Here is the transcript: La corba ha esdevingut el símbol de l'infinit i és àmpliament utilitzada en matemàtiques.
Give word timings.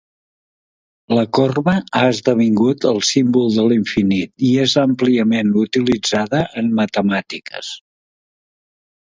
La 1.17 1.25
corba 1.37 1.75
ha 1.99 2.01
esdevingut 2.13 2.87
el 2.91 2.97
símbol 3.09 3.51
de 3.57 3.67
l'infinit 3.67 4.47
i 4.49 4.49
és 4.65 4.75
àmpliament 4.85 5.53
utilitzada 5.67 6.43
en 6.63 6.73
matemàtiques. 6.83 7.73